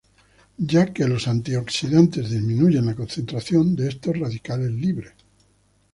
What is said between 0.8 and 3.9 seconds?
que los antioxidantes disminuyen la concentración de